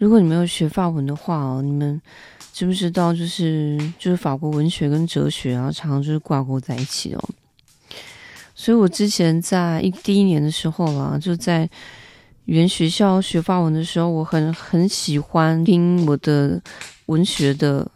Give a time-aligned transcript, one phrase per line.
[0.00, 2.00] 如果你没有学法文的话哦，你们
[2.54, 7.22] 知不知道就是就是法国文学跟哲学啊，常常就是挂钩在一起哦。
[8.54, 11.68] 所以我之前在一第一年的时候啊，就在
[12.46, 16.58] 原学校学法文的时候，我很很喜欢听我的
[17.06, 17.86] 文学的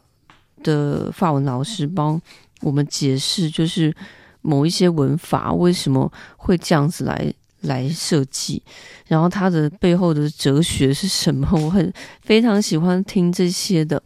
[0.62, 2.20] 的法文老师帮
[2.60, 3.94] 我们解释，就是
[4.42, 7.32] 某一些文法为什么会这样子来。
[7.64, 8.62] 来设计，
[9.06, 11.48] 然后它的背后的哲学是什么？
[11.60, 11.92] 我很
[12.22, 14.02] 非常喜欢听这些的。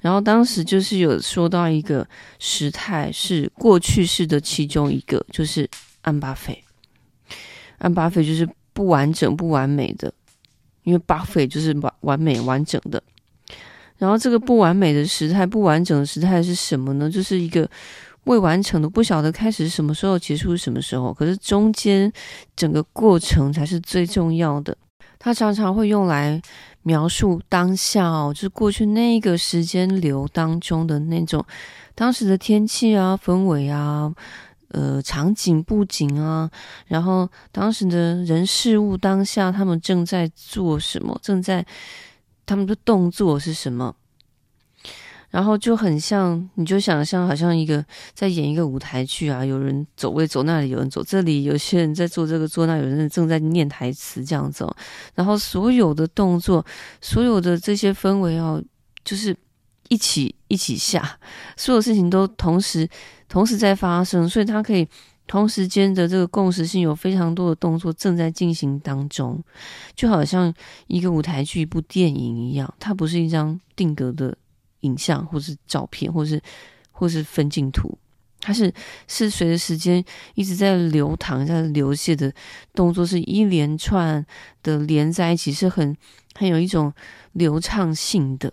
[0.00, 2.06] 然后当时就是有说到一个
[2.40, 5.68] 时态是过去式的其中一个，就是
[6.00, 6.64] 安巴菲。
[7.78, 10.12] 安巴菲就是不完整、不完美的，
[10.82, 13.02] 因为巴菲就是完完美、完整的。
[13.98, 17.10] 然后这个不完美的时态、不完整的时态是什么呢？
[17.10, 17.68] 就是一个。
[18.24, 21.12] 未完成的，不晓得开始什么时候，结束什么时候。
[21.12, 22.12] 可是中间
[22.54, 24.76] 整个过程才是最重要的。
[25.18, 26.40] 它常常会用来
[26.82, 31.44] 描述当下哦，就是过去那个时间流当中的那种
[31.94, 34.12] 当时的天气啊、氛围啊、
[34.68, 36.50] 呃场景布景啊，
[36.86, 41.64] 然后当时的人事物当下他们正在做什么，正在
[42.44, 43.94] 他们的动作是什么。
[45.32, 54.76] 然后就很像，你就想象好像一个在演一个舞台剧啊，有人走位走那里，有人走这里，有些人在做这个做那，有人正在念台词这样子哦。
[55.14, 56.62] 然后所有的动作，
[57.00, 58.62] 所有的这些氛围哦，
[59.02, 59.34] 就是
[59.88, 61.18] 一起一起下，
[61.56, 62.86] 所有事情都同时
[63.26, 64.86] 同时在发生，所以它可以
[65.26, 69.42] 同时间的这个共识性有非常多的动作正在进行当中，
[69.96, 70.52] 就好像
[70.88, 74.36] 一个舞台剧、一部电影一样，它不是一张定格的。
[74.82, 76.40] 影像，或是照片，或是
[76.92, 77.98] 或是分镜图，
[78.40, 78.72] 它是
[79.08, 82.32] 是随着时间一直在流淌、在流泻的
[82.74, 84.24] 动作，是一连串
[84.62, 85.96] 的连在一起，是很
[86.34, 86.92] 很有一种
[87.32, 88.52] 流畅性的。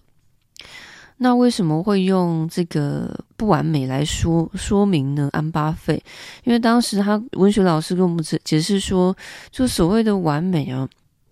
[1.21, 5.27] 那为什么会用这个不完美来说说明呢？
[5.33, 6.01] 安巴费，
[6.45, 9.13] 因为当时他文学老师跟我们解解释说，
[9.51, 10.87] 就所谓的完美啊，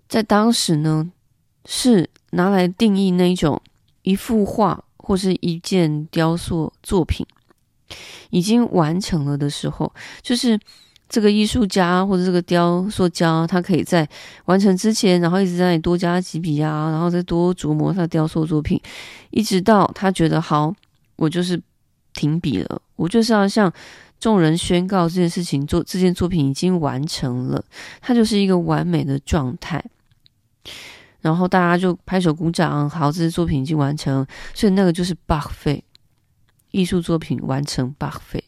[0.10, 1.10] 在当时呢
[1.64, 3.62] 是拿来定义那一种
[4.02, 4.84] 一幅画。
[5.08, 7.26] 或是一件雕塑作品
[8.30, 9.90] 已经完成了的时候，
[10.22, 10.60] 就是
[11.08, 14.06] 这个艺术家或者这个雕塑家，他可以在
[14.48, 18.78] 完成之前，然后一直在那里多加几笔啊，然后再多琢磨他雕塑作品，
[19.30, 20.76] 一直到他觉得好，
[21.16, 21.58] 我就是
[22.14, 23.72] 停笔了，我就是要向
[24.20, 27.64] 众人宣告这件事情做这件作品已经完成了，
[28.02, 29.82] 它就是一个完美的状态。
[31.28, 35.82] 然后大家就拍手鼓掌，好，这支作品已经完成，所以那个就是 parfait，
[36.72, 38.46] 艺术作品完成 parfait。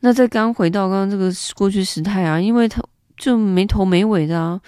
[0.00, 2.82] 那再刚回到刚刚这个过去时态啊，因为他
[3.16, 4.60] 就没头没尾的啊，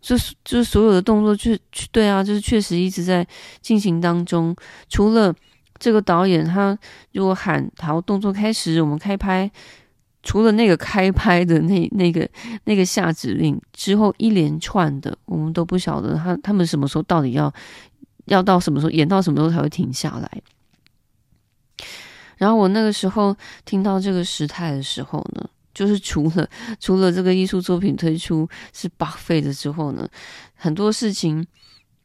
[0.00, 1.58] 就是就是所有的动作确
[1.90, 3.26] 对啊，就是确实一直在
[3.60, 4.54] 进行当中。
[4.88, 5.34] 除了
[5.76, 6.78] 这个导演他
[7.12, 9.50] 如果喊好动作开始，我们开拍。
[10.28, 12.28] 除了那个开拍的那那个
[12.64, 17.50] 那个下指令之后，一连串的我们都不晓得他他们什么时候到底要
[18.26, 20.30] 要到什么时候演到什么时候才会停下来。
[22.36, 23.34] 然后我那个时候
[23.64, 26.46] 听到这个时态的时候呢，就是除了
[26.78, 30.06] 除了这个艺术作品推出是 parfait 的之后呢，
[30.54, 31.46] 很多事情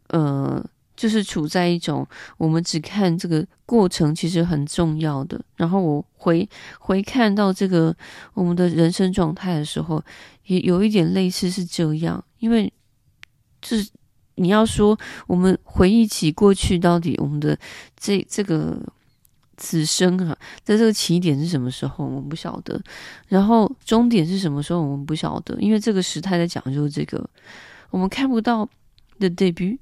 [0.08, 0.66] 呃。
[0.96, 5.40] 就是处在一种我们只看这个过程，其实很重要的。
[5.56, 6.48] 然后我回
[6.80, 7.96] 回看到这个
[8.34, 10.04] 我们的人生状态的时候，
[10.46, 12.24] 也有一点类似是这样。
[12.40, 12.72] 因为
[13.62, 13.90] 就是
[14.36, 17.58] 你要说我们回忆起过去，到底我们的
[17.98, 18.80] 这这个
[19.58, 22.80] 此生啊，在这个起点是什么时候，我们不晓得。
[23.28, 25.60] 然后终点是什么时候，我们不晓得。
[25.60, 27.28] 因为这个时态在讲究这个，
[27.90, 28.70] 我们看不到
[29.18, 29.80] 的 debut。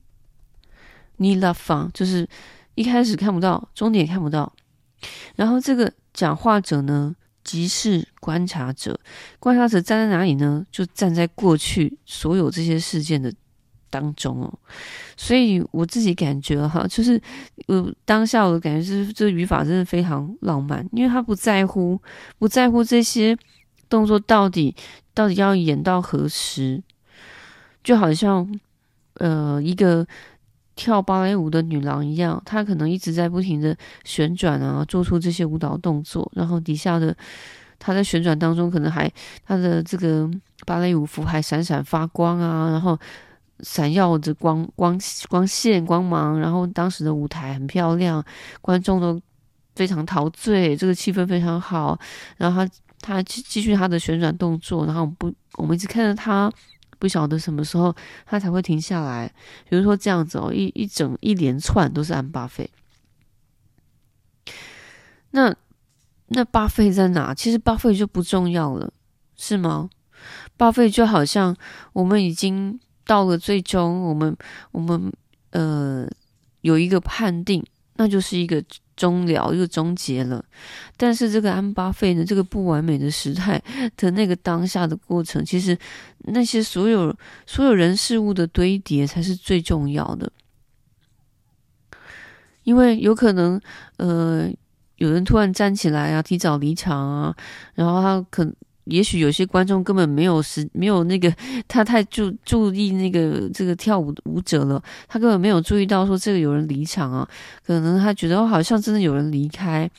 [1.22, 2.28] 你 love fun 就是
[2.74, 4.52] 一开始看不到，终点也看不到。
[5.36, 9.00] 然后这个讲话者呢，即是观察者。
[9.40, 10.66] 观察者站在哪里呢？
[10.72, 13.32] 就站在过去所有这些事件的
[13.92, 14.52] 当中哦。
[15.16, 17.22] 所以我自己感觉哈，就是
[17.68, 22.02] 我当下我的感觉是，这个语法真的非常浪漫，因为他不在乎，
[22.40, 23.38] 不在乎这些
[23.88, 24.76] 动作到底
[25.14, 26.82] 到底要演到何时，
[27.84, 28.59] 就好像
[29.16, 30.08] 呃一个。
[30.82, 37.16] 跳芭蕾舞的女郎一样，她可能一直在不停的旋转啊，做出这些舞蹈动作，然后底下的
[37.78, 39.08] 她在旋转当中，可能还
[39.46, 40.28] 她的这个
[40.66, 42.98] 芭蕾舞服还闪闪发光啊，然后
[43.60, 45.00] 闪耀着光光
[45.30, 48.24] 光线光芒，然后当时的舞台很漂亮，
[48.60, 49.22] 观众都
[49.76, 51.96] 非常陶醉，这个气氛非常好，
[52.38, 56.52] 然后她她继继续她的旋转动作，然后不我们一直看着她
[57.02, 57.96] 不晓得什么时候
[58.28, 59.34] 它才会停下来。
[59.68, 62.70] 比如说这样子哦，一一整一连串都是安巴费。
[65.32, 65.56] 那
[66.28, 67.34] 那巴费在哪？
[67.34, 68.94] 其实巴费就不重要了，
[69.36, 69.90] 是吗？
[70.56, 71.58] 巴费就好像
[71.94, 74.38] 我们已经到了最终，我们
[74.72, 75.12] 我们
[75.50, 76.08] 呃
[76.62, 77.66] 有一个判定，
[77.96, 78.64] 那就是一个。
[79.02, 80.44] 终了，又终结了。
[80.96, 83.59] 但是这个安巴费呢，这个不完美的时态
[83.98, 85.76] 的那个当下的过程，其实
[86.20, 87.16] 那些所有
[87.48, 90.32] 所有人事物的堆叠才是最重要的。
[92.64, 93.59] 因为有可能，
[93.98, 94.48] 呃，
[94.98, 97.36] 有人突然站起来啊，提早离场啊，
[97.74, 98.54] 然后他可。
[98.91, 101.34] 也许有些观众根本没有时没有那个
[101.67, 107.28] 他太注注意那个这个跳舞舞者了，他根本没有注意到说这个有人离场啊，
[107.66, 109.90] 可能他觉得哦好像真的有人离开，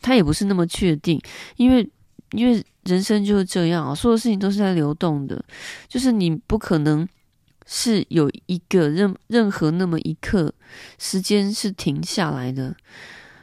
[0.00, 1.20] 他也不是那么确定，
[1.56, 1.88] 因为
[2.30, 5.44] 因为人生就是这样啊，所有事情都是在流动的，
[5.88, 7.06] 就是你不可能
[7.66, 10.54] 是有一个任任何那么一刻
[10.98, 12.74] 时间是停下来的，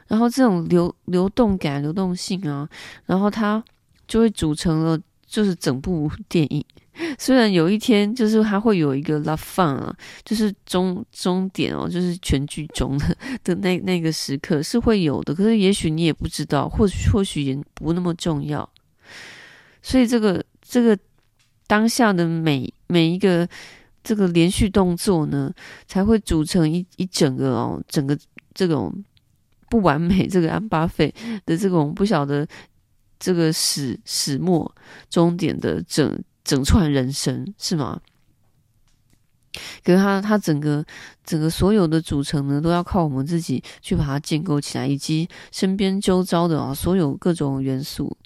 [0.08, 2.70] 然后这种流流动感、流动性啊，
[3.06, 3.62] 然后他。
[4.08, 6.64] 就会组成了，就是整部电影。
[7.18, 15.34] 虽然有一天，就是它会有一个 love fun 啊，就是终终点哦，就是全剧终的 的那那个时刻是会有的。
[15.34, 18.70] 可是也许你也不知道，或许或许也不那么重要。
[19.82, 20.96] 所以这个这个
[21.66, 23.48] 当下的每每一个
[24.04, 25.52] 这个连续动作呢，
[25.88, 28.16] 才会组成一一整个哦，整个
[28.54, 28.94] 这种
[29.68, 31.12] 不完美，这个安巴费
[31.48, 32.48] 的这种不晓得。
[33.24, 34.70] 这个始始末
[35.10, 38.02] 终点的整整串人生是吗？
[39.82, 40.84] 可是他他整个
[41.24, 48.18] 整个所有的组成呢，都要靠我们自己去把它建构起来，以及身边周遭的啊所有各种元素。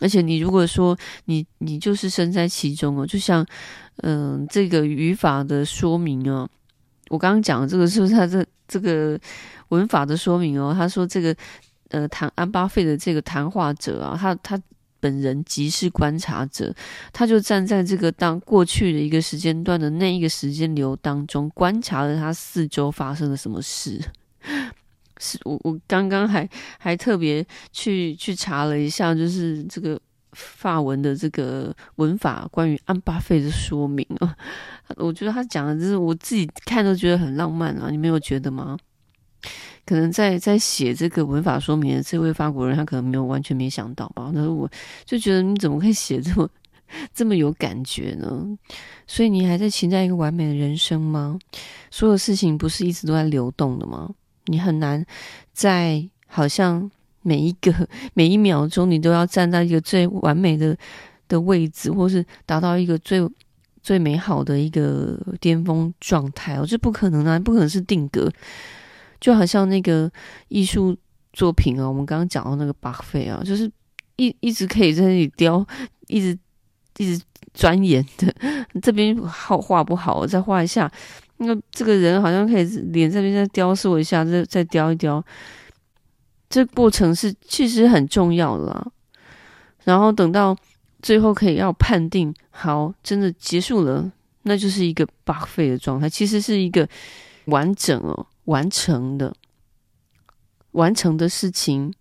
[0.00, 3.46] 而且你如果说你你就是身在其中哦，就像
[4.02, 6.46] 嗯、这个语法的说明啊，
[7.08, 9.18] 我刚刚讲的这个是不是他这这个
[9.68, 10.74] 文法的说明哦？
[10.76, 11.34] 他说这个。
[11.92, 14.60] 呃，谈安巴费的这个谈话者啊，他他
[14.98, 16.74] 本人即是观察者，
[17.12, 24.00] 他就站在这个当过去的一个时间段的那一个时间流当中，观察了他四周发生了什么事。
[25.20, 26.48] 是我我刚刚还
[26.78, 30.00] 还特别去去查了一下，就是这个
[30.32, 34.34] 法文的这个文法关于安巴费的说明啊，
[34.96, 38.78] 我觉得他讲的就是我自己看都觉得很浪漫啊，你没有觉得吗？
[39.84, 44.30] 可能在在写这个文法说明的这位法国人，他可能没有完全没想到吧。
[44.32, 44.70] 那我
[45.04, 46.48] 就觉得你怎么可以写这么
[47.14, 48.46] 这么有感觉呢？
[49.06, 51.38] 所以你还在期待一个完美的人生吗？
[51.90, 54.08] 所有事情不是一直都在流动的吗？
[54.46, 55.04] 你很难
[55.52, 56.90] 在好像
[57.22, 57.72] 每一个
[58.14, 60.76] 每一秒钟，你都要站在一个最完美的
[61.28, 63.20] 的位置，或是达到一个最
[63.82, 68.30] 最美好的一个巅峰状态哦，这不可能啊，不可能是定格。
[69.22, 70.10] 就好像那个
[70.48, 70.96] 艺术
[71.32, 73.70] 作品啊，我们刚刚讲到那个巴菲啊，就是
[74.16, 75.64] 一一直可以在那里雕，
[76.08, 76.36] 一直
[76.96, 77.24] 一直
[77.54, 78.34] 钻研的。
[78.82, 80.90] 这边好画不好，我再画一下。
[81.36, 85.24] 那这个人好像可以脸这边再雕塑一下，再再雕一雕。
[86.50, 88.86] 这过程是其实很重要的啦。
[89.84, 90.56] 然后等到
[91.00, 94.10] 最后可以要判定好，真的结束了，
[94.42, 96.88] 那就是一个巴菲的状态，其实是一个
[97.46, 98.26] 完整哦。
[98.46, 99.32] 完成的，
[100.72, 101.92] 完成的事情，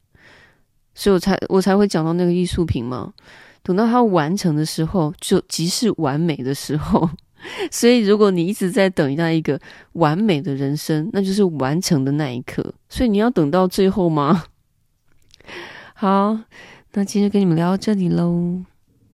[0.95, 3.13] 所以我才我才会讲到那个艺术品嘛。
[3.62, 7.07] 等到它完成的时候，就即是完美的时候。
[7.69, 9.60] 所以，如果你一直在等待一个
[9.93, 12.74] 完美的人生，那就是完成的那一刻。
[12.89, 14.45] 所以，你要等到最后吗？
[15.93, 16.39] 好，
[16.93, 18.63] 那今天跟你们聊到这里喽。